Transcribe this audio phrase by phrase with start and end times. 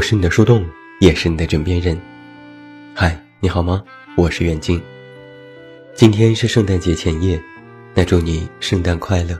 [0.00, 0.64] 我是你的树洞，
[1.00, 1.94] 也是你的枕边人。
[2.94, 3.84] 嗨，你好吗？
[4.16, 4.82] 我是远近。
[5.94, 7.38] 今天是圣诞节前夜，
[7.92, 9.38] 那祝你圣诞快乐。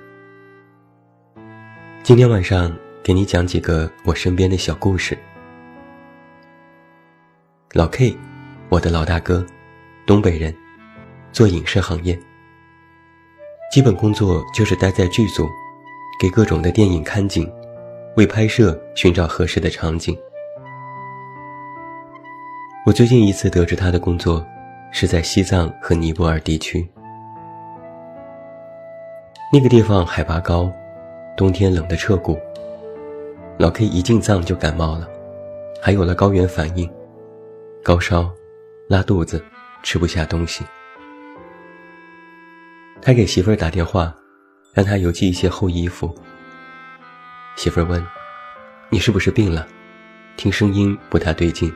[2.02, 2.71] 今天晚上
[3.02, 5.16] 给你讲几个我身边的小故事。
[7.73, 8.15] 老 K，
[8.69, 9.43] 我的老大哥，
[10.05, 10.55] 东北人，
[11.33, 12.21] 做影视行业，
[13.73, 15.49] 基本工作就是待在剧组，
[16.21, 17.51] 给各种的电影看景，
[18.19, 20.15] 为拍摄寻找合适的场景。
[22.87, 24.45] 我最近一次得知他的工作，
[24.91, 26.88] 是在西藏和尼泊尔地区。
[29.52, 30.73] 那个地方海拔高，
[31.37, 32.38] 冬天冷得彻骨。
[33.59, 35.07] 老 K 一进藏就感冒了，
[35.82, 36.90] 还有了高原反应，
[37.85, 38.30] 高烧、
[38.88, 39.45] 拉肚子、
[39.83, 40.65] 吃不下东西。
[43.02, 44.15] 他给媳妇儿打电话，
[44.73, 46.15] 让他邮寄一些厚衣服。
[47.57, 48.02] 媳妇儿问
[48.88, 49.68] ：“你是不是病了？
[50.38, 51.71] 听声音不太对劲。”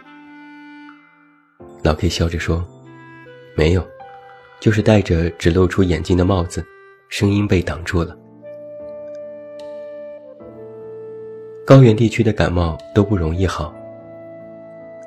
[1.85, 2.65] 老 K 笑着说
[3.55, 3.87] ：“没有，
[4.59, 6.65] 就是戴着只露出眼睛的帽子，
[7.11, 8.17] 声音被挡住了。
[11.67, 13.71] 高原地区的感冒都不容易好。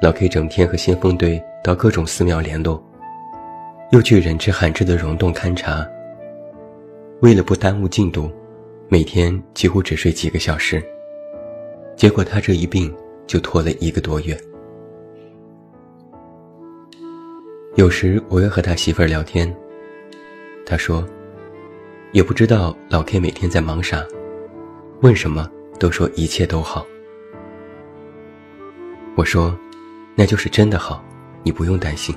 [0.03, 2.80] 老 K 整天和先锋队到各种寺庙联络，
[3.91, 5.84] 又去人吃罕至的溶洞勘察。
[7.22, 8.30] 为了不耽误进度，
[8.88, 10.80] 每天几乎只睡几个小时。
[11.95, 14.39] 结果他这一病就拖了一个多月。”
[17.78, 19.56] 有时我会和他媳妇儿聊天，
[20.66, 21.08] 他说
[22.11, 24.03] ：“也不知道老 K 每天在忙啥，
[25.01, 25.47] 问什么
[25.79, 26.84] 都说一切都好。”
[29.16, 29.56] 我说
[30.18, 31.06] ：“那就是真的好，
[31.44, 32.16] 你不用担心。”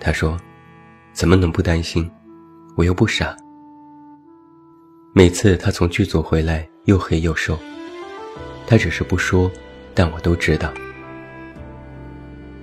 [0.00, 0.40] 他说
[1.12, 2.10] ：“怎么能不担心？
[2.76, 3.36] 我又不傻。”
[5.12, 7.58] 每次他从剧组回来又黑又瘦，
[8.66, 9.50] 他只是不说，
[9.92, 10.72] 但我都知道。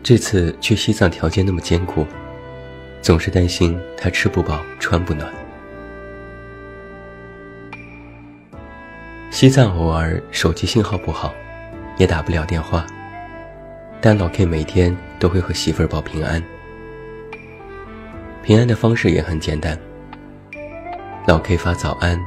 [0.08, 2.08] 这次去西藏条件那么艰苦，
[3.02, 5.30] 总是担心他吃不饱穿不暖。
[9.30, 11.34] 西藏偶尔手机信号不好，
[11.98, 12.88] 也打不了电话，
[14.00, 16.42] 但老 K 每天都会和媳妇儿报平安。
[18.42, 19.78] 平安的方式也很简单，
[21.28, 22.18] 老 K 发早安，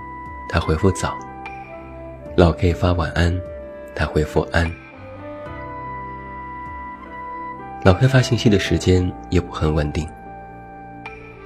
[0.51, 1.15] 他回复早；
[2.37, 3.35] 老 K 发晚安，
[3.95, 4.71] 他回复安。
[7.83, 10.07] 老 K 发信息的时间也不很稳定，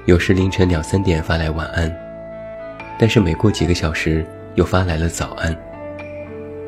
[0.07, 1.89] 有时凌晨两三点发来晚安，
[2.99, 5.57] 但是每过几个小时又发来了早安，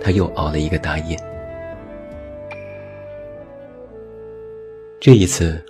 [0.01, 1.17] 他又熬了一个大夜。
[5.01, 5.61] 这一次，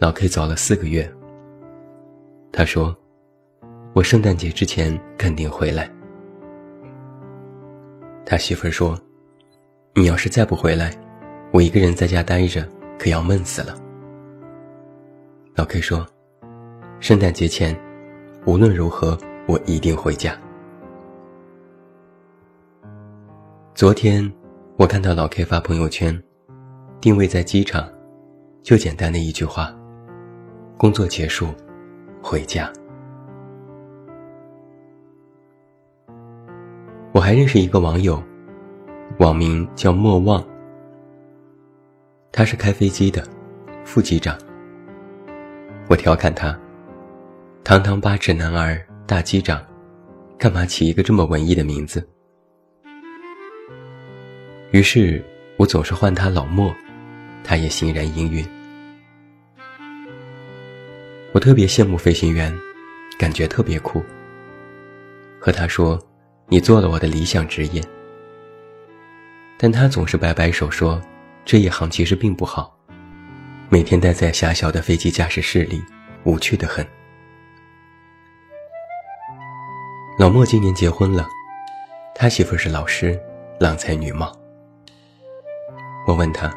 [0.00, 1.10] 老 K 早了四个月。
[2.52, 2.94] 他说
[3.94, 5.90] ：“我圣诞节之前肯定回来。”
[8.26, 9.00] 他媳妇儿说
[9.96, 10.90] ：“你要是再不回来，
[11.52, 12.62] 我一个人在家待着。”
[12.98, 13.74] 可要闷死了。
[15.54, 16.06] 老 K 说
[17.00, 17.78] ：“圣诞节前，
[18.46, 20.36] 无论如何，我一定回家。”
[23.74, 24.30] 昨天，
[24.76, 26.20] 我看到老 K 发朋友圈，
[27.00, 27.88] 定位在机场，
[28.62, 29.74] 就简单的一句话
[30.76, 31.48] ：“工作结束，
[32.22, 32.70] 回家。”
[37.12, 38.22] 我还认识一个网友，
[39.18, 40.44] 网名叫莫忘。
[42.36, 43.26] 他是开飞机的，
[43.82, 44.36] 副机长。
[45.88, 46.54] 我调侃他
[47.64, 49.64] ：“堂堂八尺男儿大机长，
[50.36, 52.06] 干嘛起一个这么文艺的名字？”
[54.70, 55.24] 于是，
[55.56, 56.70] 我总是唤他老莫，
[57.42, 58.46] 他也欣然应允。
[61.32, 62.54] 我特别羡慕飞行员，
[63.18, 64.04] 感觉特别酷。
[65.40, 65.98] 和他说
[66.48, 67.82] ：“你做了我的理想职业。”
[69.56, 71.00] 但他总是摆摆手说。
[71.46, 72.76] 这一行其实并不好，
[73.68, 75.80] 每天待在狭小的飞机驾驶室里，
[76.24, 76.84] 无趣的很。
[80.18, 81.24] 老莫今年结婚了，
[82.16, 83.16] 他媳妇是老师，
[83.60, 84.36] 郎才女貌。
[86.08, 86.52] 我问他，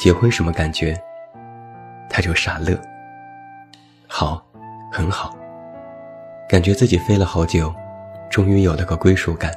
[0.00, 0.98] 结婚什么感觉？
[2.08, 2.74] 他就傻乐。
[4.08, 4.42] 好，
[4.90, 5.36] 很好，
[6.48, 7.70] 感觉自己飞了好久，
[8.30, 9.52] 终于有了个归属感。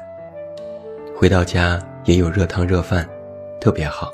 [1.16, 3.08] 回到家也有热汤热饭，
[3.62, 4.12] 特别好。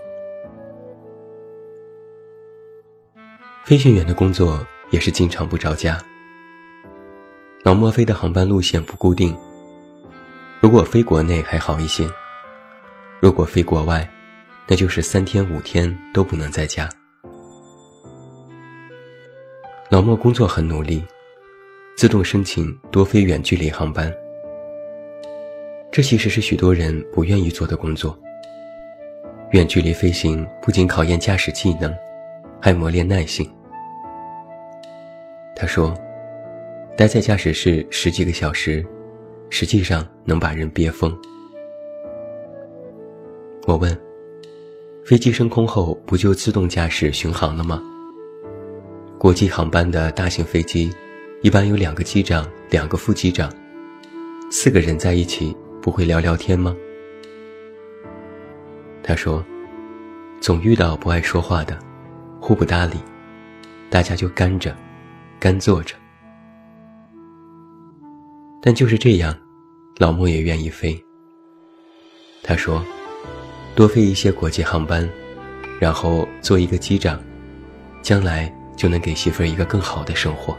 [3.64, 5.96] 飞行员的工作也是经常不着家。
[7.62, 9.36] 老莫飞的航班路线不固定，
[10.60, 12.04] 如果飞国内还好一些，
[13.20, 14.08] 如果飞国外，
[14.66, 16.88] 那就是三天五天都不能在家。
[19.88, 21.04] 老莫工作很努力，
[21.96, 24.12] 自动申请多飞远距离航班。
[25.92, 28.18] 这其实是许多人不愿意做的工作，
[29.52, 31.94] 远距离飞行不仅考验驾驶技能，
[32.64, 33.44] 还磨练耐性。
[35.56, 35.92] 他说，
[36.96, 38.86] 待在驾驶室十几个小时，
[39.50, 41.12] 实际上能把人憋疯。
[43.66, 44.00] 我问，
[45.04, 47.82] 飞机升空后不就自动驾驶巡航了吗？
[49.18, 50.88] 国际航班的大型飞机，
[51.42, 53.52] 一般有两个机长，两个副机长，
[54.52, 56.76] 四个人在一起不会聊聊天吗？
[59.02, 59.44] 他说
[60.40, 61.76] ：“总遇到不爱说话的，
[62.44, 62.96] 互不搭理，
[63.88, 64.74] 大家就干着，
[65.38, 65.94] 干坐着。
[68.60, 69.32] 但就是这样，
[69.98, 71.00] 老莫也愿意飞。
[72.42, 72.84] 他说，
[73.76, 75.08] 多飞一些国际航班，
[75.78, 77.16] 然后做一个机长，
[78.02, 80.58] 将来就能给媳妇儿一个更好的生活。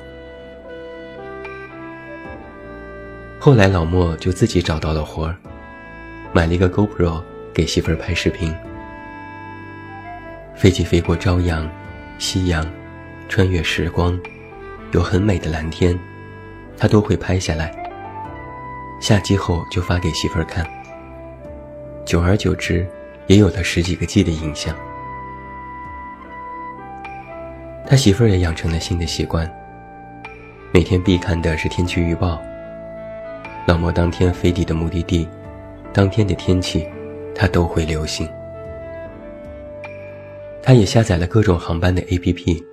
[3.41, 5.35] 后来老莫就自己找到了活儿，
[6.31, 7.21] 买了一个 GoPro。”
[7.53, 8.51] 给媳妇儿拍视频，
[10.55, 11.69] 飞机飞过朝阳、
[12.19, 12.65] 夕阳，
[13.27, 14.17] 穿越时光，
[14.91, 15.97] 有很美的蓝天，
[16.77, 17.73] 他都会拍下来。
[19.01, 20.65] 下机后就发给媳妇儿看。
[22.05, 22.87] 久而久之，
[23.27, 24.75] 也有了十几个 G 的影像。
[27.85, 29.51] 他媳妇儿也养成了新的习惯，
[30.71, 32.41] 每天必看的是天气预报。
[33.67, 35.27] 老莫当天飞抵的目的地，
[35.91, 36.87] 当天的天气。
[37.35, 38.29] 他都会留心。
[40.65, 42.63] 他也下载了各种航班的 APP，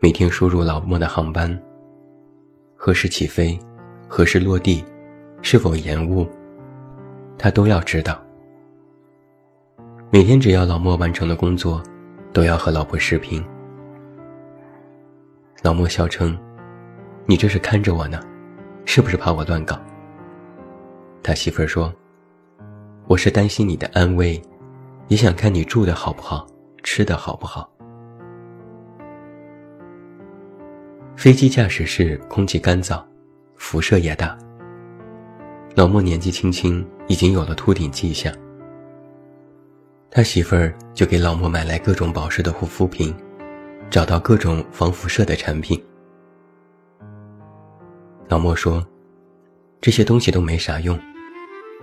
[0.00, 1.62] 每天输入老莫的航班，
[2.74, 3.58] 何时起飞，
[4.08, 4.82] 何时落地，
[5.42, 6.26] 是否延误，
[7.36, 8.18] 他都要知道。
[10.10, 11.82] 每天只要老莫完成了工作，
[12.32, 13.44] 都要和老婆视频。
[15.62, 16.34] 老莫笑称
[17.28, 18.18] ：“你这是看着我呢，
[18.86, 19.78] 是不是怕我乱搞？”
[21.22, 21.92] 他媳妇儿说。
[23.06, 24.40] 我是担心你的安危，
[25.08, 26.44] 也想看你住的好不好，
[26.86, 27.68] 吃的好不好。
[31.16, 33.02] 飞机驾驶室空气干燥，
[33.56, 34.38] 辐射也大。
[35.74, 38.32] 老莫年纪轻轻，已经有了秃顶迹象。
[40.12, 43.12] 他媳妇儿就给老莫买来各种保湿的护肤品，
[43.90, 45.82] 找到各种防辐射的产品。
[48.28, 48.86] 老莫说
[49.82, 50.98] ：“这些东西都没啥用，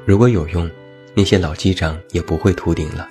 [0.06, 0.68] 如果有用。”
[1.16, 3.08] 那些老机长也不会秃顶了。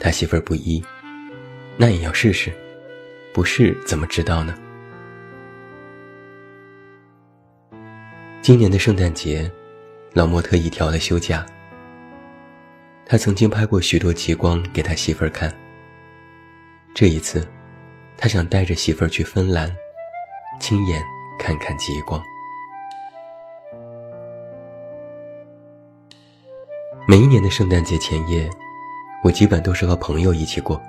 [0.00, 0.82] 他媳妇儿不依，
[1.76, 2.52] 那也要试试，
[3.32, 4.54] 不试怎么知道呢？
[8.40, 9.50] 今年的圣诞节，
[10.14, 11.44] 老莫特意调了休假。
[13.04, 15.52] 他曾经拍过许多极光给他媳妇儿看。
[16.94, 17.46] 这一次，
[18.16, 19.74] 他想带着媳妇儿去芬兰，
[20.60, 21.02] 亲眼
[21.38, 22.22] 看看极光。
[27.06, 28.48] 每一年的圣诞节前夜，
[29.22, 30.80] 我基本都是和朋友一起过。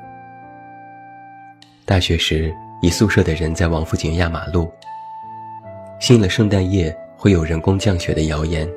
[1.86, 4.72] 大学时，一宿舍的人在王府井压马路，
[6.00, 8.70] 信了圣诞夜会有人工降雪的谣言，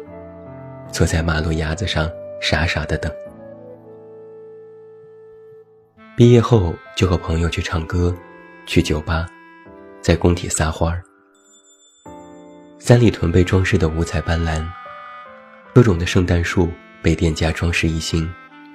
[0.90, 2.10] 坐在马路牙子上
[2.40, 3.12] 傻傻的等。
[6.16, 8.14] 毕业后就和朋友去唱歌，
[8.66, 9.26] 去酒吧，
[10.00, 11.02] 在工体撒欢儿。
[12.78, 14.66] 三里屯被装饰的五彩斑斓，
[15.74, 16.68] 各种的圣诞树。
[17.02, 18.32] 被店家装饰一新，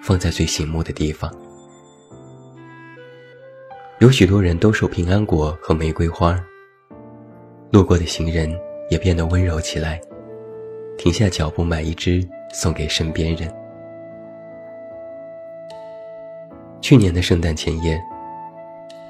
[0.08, 1.30] 放在最醒目的地方。
[4.00, 6.42] 有许多人都售平安果和玫瑰花。
[7.74, 8.50] 路过的行人
[8.90, 10.00] 也变得温柔起来，
[10.98, 13.54] 停下脚步买一支送给身边人。
[16.80, 18.02] 去年的圣诞前夜，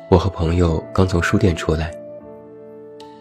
[0.10, 1.94] 我和朋友刚从书店出来，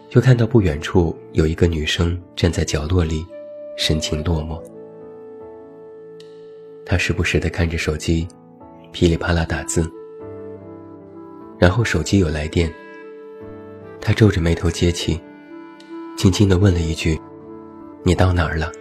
[0.09, 3.23] 就看到不远处有一个女生站在角落里，
[3.75, 4.59] 神情落寞。
[6.89, 8.25] 他时不时的看着手机，
[8.93, 9.91] 噼里啪啦打字。
[11.59, 12.73] 然后手机有来电，
[13.99, 15.19] 他皱着眉头接起，
[16.15, 17.19] 轻轻的问了一句
[18.05, 18.71] ：“你到哪儿了？”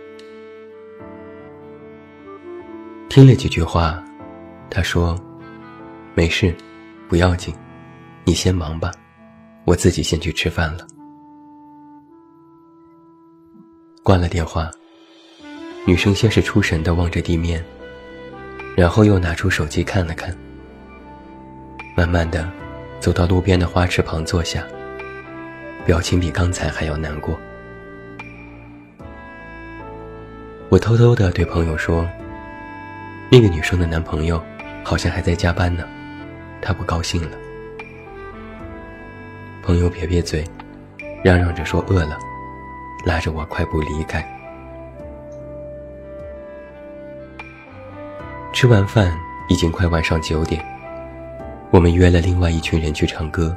[3.11, 4.01] 听了几句话，
[4.71, 5.19] 他说
[6.15, 6.55] ：“没事，
[7.09, 7.53] 不要紧，
[8.25, 8.93] 你先忙吧，
[9.65, 10.87] 我自己先去吃饭了。”
[14.05, 14.71] 挂了电话，
[15.85, 17.65] 女生先是出神的望着地面。
[18.77, 20.37] 然后又拿出手机看了看，
[21.97, 22.47] 慢慢的
[23.01, 24.63] 走到路边的花池旁坐下，
[25.87, 27.41] 表情比刚才还要难过。
[30.69, 32.07] 我偷偷的对朋友说
[33.33, 34.45] ：“那个女生的男朋友
[34.85, 35.89] 好像还在加班呢，
[36.61, 37.31] 她不高兴了。”
[39.65, 40.45] 朋友撇撇嘴，
[41.25, 42.19] 嚷嚷着说饿了，
[43.07, 44.36] 拉着我快步离开。
[48.57, 49.15] 吃完饭
[49.51, 50.65] 已经快晚上九点，
[51.71, 53.55] 我们约了另外一群人去唱歌。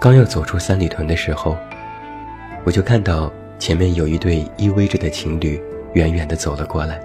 [0.00, 1.54] 刚要走出三里屯的时候，
[2.64, 6.98] 我就看到前面有一对依偎着的情侣远远的走了过来。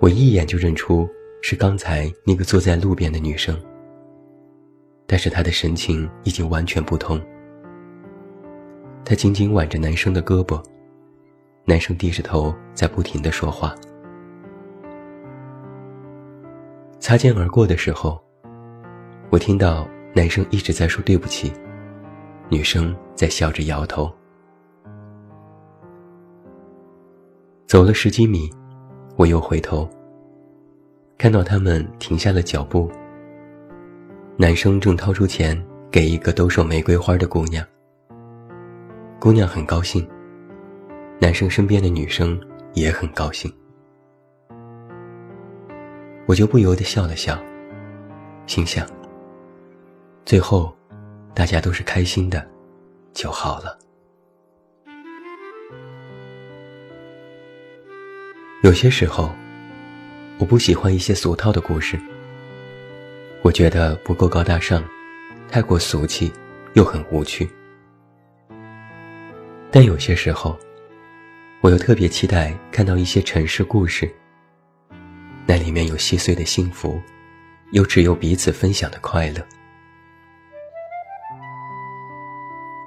[0.00, 1.06] 我一眼就认出
[1.42, 3.54] 是刚才那个坐在路边的女生，
[5.06, 7.20] 但是她的神情已经完全不同。
[9.04, 10.58] 她紧紧挽着男生的胳膊，
[11.64, 13.74] 男生低着头在不停的说话。
[16.98, 18.20] 擦肩而过的时候，
[19.30, 21.52] 我听到男生一直在说对不起，
[22.48, 24.10] 女生在笑着摇头。
[27.66, 28.50] 走了十几米。
[29.16, 29.86] 我又回头，
[31.18, 32.90] 看到他们停下了脚步。
[34.38, 37.62] 男生正掏出钱给一个兜售玫瑰花的姑娘，
[39.18, 40.08] 姑娘很高兴。
[41.20, 42.40] 男生身边的女生
[42.72, 43.52] 也很高兴，
[46.24, 47.38] 我就不由得笑了笑，
[48.46, 48.88] 心想：
[50.24, 50.74] 最后，
[51.34, 52.48] 大家都是开心的，
[53.12, 53.78] 就好了。
[58.62, 59.30] 有些时候，
[60.38, 62.00] 我不喜欢一些俗套的故事。
[63.42, 64.82] 我觉得不够高大上，
[65.50, 66.32] 太过俗气，
[66.72, 67.48] 又很无趣。
[69.70, 70.58] 但有些时候，
[71.62, 74.10] 我又特别期待看到一些城市故事。
[75.46, 77.00] 那里面有细碎的幸福，
[77.72, 79.46] 又只有彼此分享的快乐。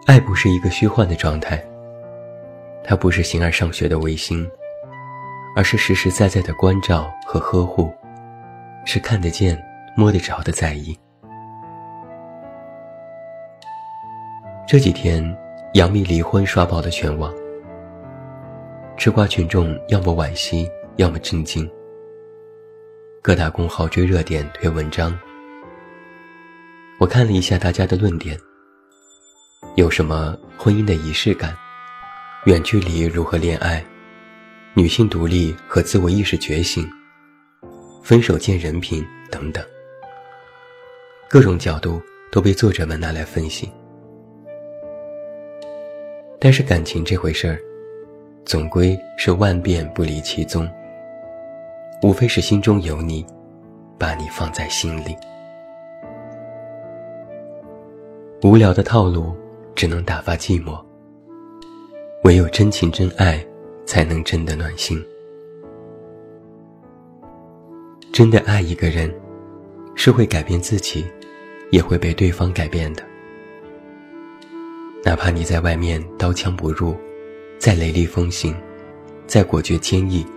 [0.08, 1.63] 爱不是一个虚幻的状态，
[2.84, 4.48] 它不是形而上学的唯心。
[5.56, 7.94] 而是实实在在的关照和呵护，
[8.86, 9.56] 是看得见、
[9.96, 10.98] 摸得着的在意。
[14.68, 15.24] 这几天，
[15.75, 17.32] 杨幂离婚刷爆了全网，
[18.95, 21.69] 吃瓜群众要么惋惜，要么震惊。
[23.21, 25.17] 各大公号追热点、推文章，
[27.00, 28.38] 我看了一下大家的论点，
[29.75, 31.55] 有什么婚姻的仪式感，
[32.45, 33.83] 远距离如何恋爱。
[34.75, 36.88] 女性独立和自我意识觉醒，
[38.03, 39.63] 分手见人品等等，
[41.29, 43.71] 各种角度都被作者们拿来分析。
[46.39, 47.62] 但是感情这回事儿，
[48.45, 50.69] 总归是万变不离其宗，
[52.01, 53.25] 无非是心中有你，
[53.97, 55.15] 把你放在心里。
[58.43, 59.33] 无聊的套路
[59.73, 60.83] 只能打发寂寞，
[62.23, 63.43] 唯有真情真爱。
[63.85, 64.97] 才能真的暖心。
[68.13, 69.13] 真的爱一个人，
[69.93, 71.05] 是会改变自己，
[71.69, 73.03] 也会被对方改变的。
[75.03, 76.95] 哪怕你在外面刀枪不入，
[77.63, 78.53] 再雷厉风行，
[79.25, 80.27] 再果决坚毅，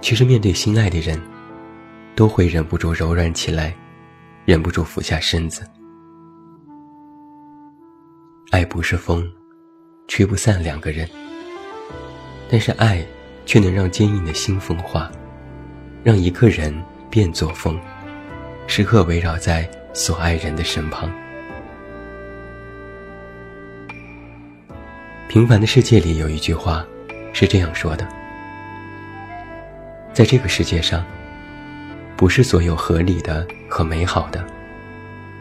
[0.00, 1.20] 其实面对心爱的人，
[2.14, 3.74] 都会忍不住柔软起来，
[4.44, 5.66] 忍不住俯下身子。
[8.52, 9.28] 爱不是风，
[10.06, 11.08] 吹不散两个人。
[12.48, 13.04] 但是爱，
[13.44, 15.10] 却能让坚硬的心风化，
[16.04, 16.72] 让一个人
[17.10, 17.76] 变作风，
[18.68, 21.10] 时刻围绕在所爱人的身旁。
[25.30, 26.84] 平凡的世界里有一句话，
[27.32, 28.04] 是这样说的：
[30.12, 31.06] 在这个世界上，
[32.16, 34.44] 不是所有合理的和美好的，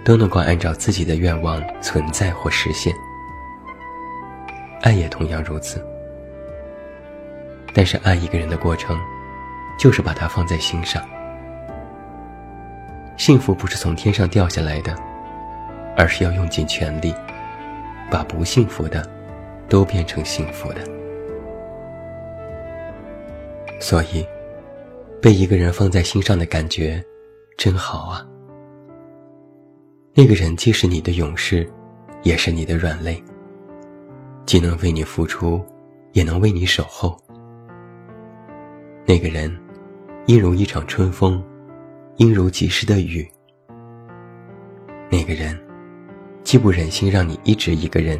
[0.05, 2.93] 都能够按照自己的愿望存在或实现。
[4.83, 5.83] 爱也同样如此。
[7.73, 8.95] 但是爱一个人的过程，
[9.79, 11.03] 就是把他放在心上。
[13.17, 14.95] 幸福不是从天上掉下来的，
[15.97, 17.11] 而是要用尽全力，
[18.11, 19.03] 把不幸福的，
[19.69, 20.81] 都变成幸福的。
[23.79, 24.25] 所以，
[25.21, 27.01] 被一个人放在心上的感觉，
[27.57, 28.27] 真好啊。
[30.13, 31.69] 那个人既是你的勇士，
[32.23, 33.23] 也是你的软肋，
[34.45, 35.63] 既能为你付出，
[36.11, 37.17] 也能为你守候。
[39.05, 39.55] 那个人，
[40.25, 41.41] 应如一场春风，
[42.17, 43.25] 应如及时的雨。
[45.09, 45.57] 那个人，
[46.43, 48.19] 既不忍心让你一直一个人，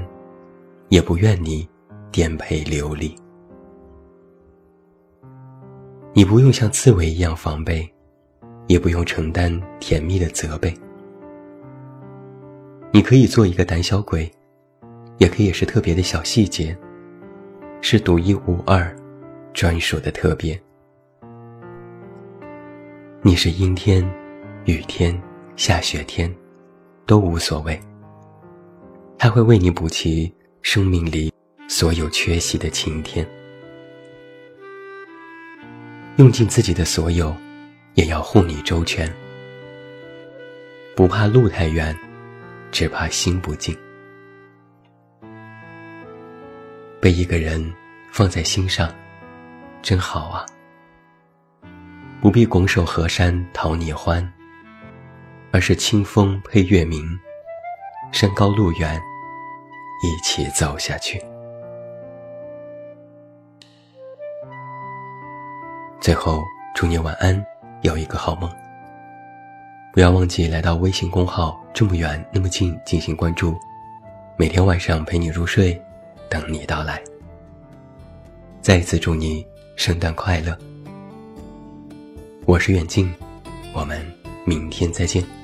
[0.89, 1.67] 也不愿你
[2.11, 3.15] 颠沛流离。
[6.13, 7.87] 你不用像刺猬一样防备，
[8.67, 10.73] 也不用承担甜蜜的责备。
[12.91, 14.29] 你可以做一个胆小鬼，
[15.19, 16.75] 也可以是特别的小细节，
[17.81, 18.93] 是独一无二、
[19.53, 20.59] 专属的特别。
[23.21, 24.03] 你是阴天、
[24.65, 25.21] 雨天、
[25.55, 26.33] 下雪天，
[27.05, 27.79] 都无所谓。
[29.19, 30.33] 他会为你补齐
[30.71, 31.33] 生命里
[31.67, 33.27] 所有缺席的晴天。
[36.17, 37.35] 用尽自己的所有，
[37.95, 39.11] 也要护你周全。
[40.95, 41.97] 不怕路太远，
[42.69, 43.75] 只怕心不静。
[47.01, 47.73] 被一个人
[48.11, 48.93] 放在心上，
[49.81, 50.45] 真好啊！
[52.21, 54.31] 不必拱手河山讨你欢，
[55.49, 57.19] 而是清风配月明，
[58.11, 59.01] 山高路远，
[60.01, 61.23] 一起走下去。
[65.99, 66.41] 最后，
[66.73, 67.45] 祝你晚安，
[67.81, 68.49] 有一个好梦。
[69.91, 73.57] 不要忘记来到微信公号“这么远那么近”进行关注，
[74.37, 75.79] 每天晚上陪你入睡，
[76.29, 77.01] 等你到来。
[78.61, 80.57] 再一次祝你圣诞快乐！
[82.45, 83.13] 我是远近，
[83.73, 83.99] 我们
[84.45, 85.38] 明天再见。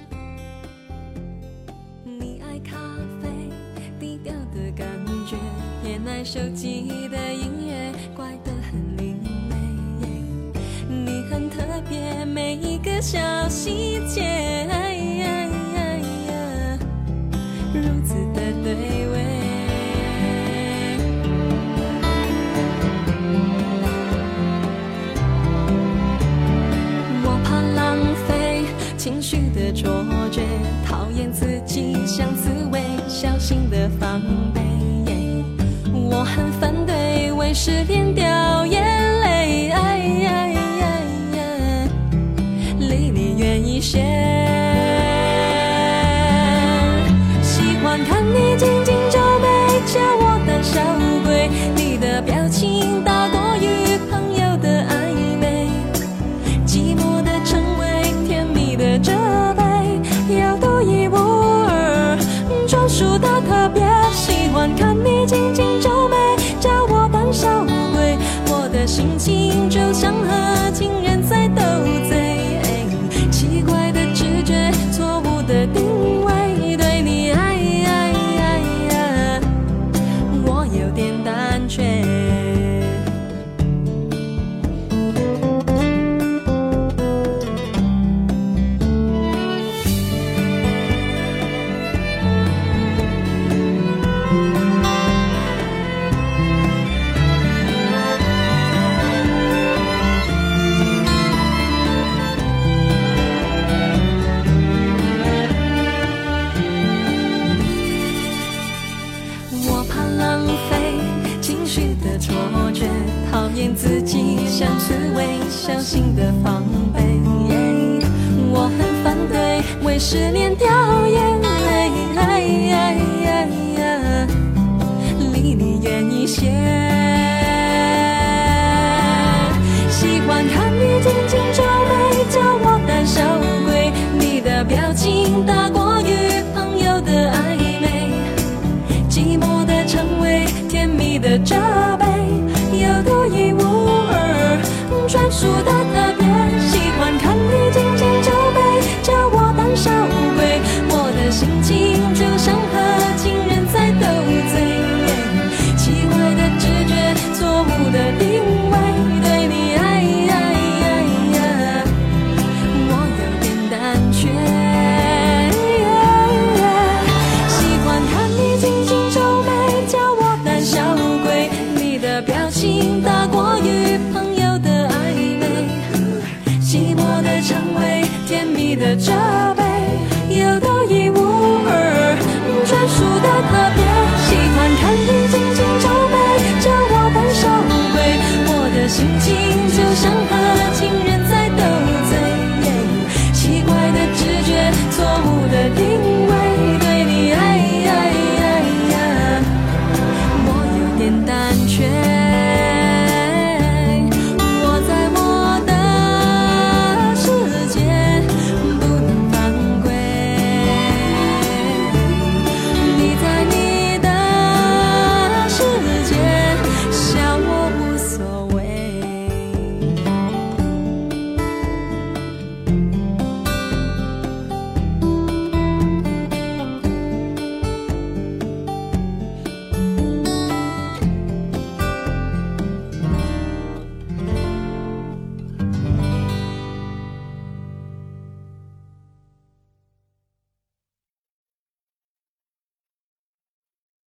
[120.15, 120.44] 十年